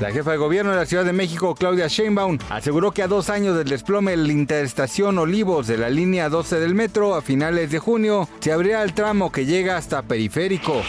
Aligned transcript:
La 0.00 0.12
jefa 0.12 0.32
de 0.32 0.36
gobierno 0.36 0.72
de 0.72 0.76
la 0.76 0.84
Ciudad 0.84 1.06
de 1.06 1.14
México, 1.14 1.54
Claudia 1.54 1.86
Sheinbaum, 1.86 2.36
aseguró 2.50 2.92
que 2.92 3.02
a 3.02 3.08
dos 3.08 3.30
años 3.30 3.56
del 3.56 3.68
desplome 3.68 4.10
de 4.10 4.18
la 4.18 4.32
interestación 4.32 5.16
Olivos 5.16 5.66
de 5.66 5.78
la 5.78 5.88
línea 5.88 6.28
12 6.28 6.60
del 6.60 6.74
metro, 6.74 7.14
a 7.14 7.22
finales 7.22 7.70
de 7.70 7.78
junio, 7.78 8.28
se 8.40 8.52
abrirá 8.52 8.82
el 8.82 8.92
tramo 8.92 9.32
que 9.32 9.46
llega 9.46 9.78
hasta 9.78 10.02
Periférico. 10.02 10.82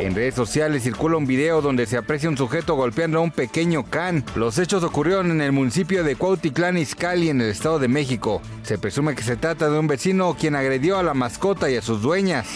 En 0.00 0.16
redes 0.16 0.34
sociales 0.34 0.82
circula 0.82 1.16
un 1.16 1.26
video 1.26 1.62
donde 1.62 1.86
se 1.86 1.96
aprecia 1.96 2.28
un 2.28 2.36
sujeto 2.36 2.74
golpeando 2.74 3.18
a 3.18 3.22
un 3.22 3.30
pequeño 3.30 3.84
can. 3.84 4.24
Los 4.34 4.58
hechos 4.58 4.82
ocurrieron 4.82 5.30
en 5.30 5.42
el 5.42 5.52
municipio 5.52 6.02
de 6.02 6.16
Cuautitlán 6.16 6.76
Izcalli, 6.76 7.28
en 7.28 7.40
el 7.40 7.50
Estado 7.50 7.78
de 7.78 7.86
México. 7.86 8.42
Se 8.64 8.78
presume 8.78 9.14
que 9.14 9.22
se 9.22 9.36
trata 9.36 9.70
de 9.70 9.78
un 9.78 9.86
vecino 9.86 10.36
quien 10.36 10.56
agredió 10.56 10.98
a 10.98 11.04
la 11.04 11.14
mascota 11.14 11.70
y 11.70 11.76
a 11.76 11.82
sus 11.82 12.02
dueñas. 12.02 12.48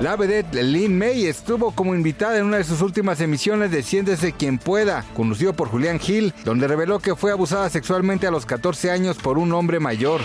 La 0.00 0.14
vedette 0.16 0.62
Lynn 0.62 0.96
May 0.96 1.26
estuvo 1.26 1.72
como 1.72 1.94
invitada 1.94 2.38
en 2.38 2.44
una 2.44 2.58
de 2.58 2.64
sus 2.64 2.82
últimas 2.82 3.20
emisiones 3.20 3.70
de 3.70 3.82
Siéntese 3.82 4.32
quien 4.32 4.58
pueda, 4.58 5.04
conducido 5.14 5.52
por 5.54 5.68
Julián 5.68 5.98
Gil, 5.98 6.32
donde 6.44 6.68
reveló 6.68 7.00
que 7.00 7.16
fue 7.16 7.32
abusada 7.32 7.68
sexualmente 7.68 8.26
a 8.26 8.30
los 8.30 8.46
14 8.46 8.90
años 8.92 9.16
por 9.16 9.38
un 9.38 9.52
hombre 9.52 9.80
mayor. 9.80 10.20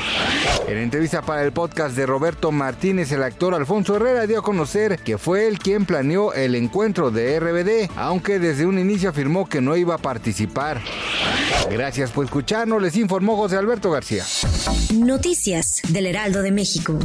En 0.68 0.78
entrevista 0.78 1.24
para 1.24 1.44
el 1.44 1.52
podcast 1.52 1.96
de 1.96 2.06
Roberto 2.06 2.52
Martínez, 2.52 3.12
el 3.12 3.24
actor 3.24 3.56
Alfonso 3.56 3.96
Herrera 3.96 4.28
dio 4.28 4.40
a 4.40 4.44
conocer 4.44 5.00
que 5.00 5.18
fue 5.18 5.48
él 5.48 5.58
quien 5.58 5.86
planeó 5.86 6.34
el 6.34 6.56
encuentro 6.56 7.10
de 7.10 7.40
RBD, 7.40 7.92
aunque 7.96 8.40
desde 8.40 8.66
un 8.66 8.78
inicio 8.78 9.10
afirmó 9.10 9.50
que 9.50 9.62
no 9.62 9.76
iba 9.76 9.96
a 9.96 10.00
participar. 10.00 10.82
Gracias 11.70 12.12
por 12.12 12.26
escucharnos, 12.26 12.82
les 12.82 12.96
informó 12.96 13.36
José 13.36 13.58
Alberto 13.58 13.90
García. 13.90 14.24
Noticias 14.94 15.82
del 15.90 16.08
Heraldo 16.08 16.42
de 16.42 16.52
México. 16.52 17.00